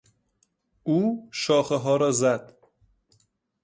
[0.83, 2.57] او شاخهها را زد.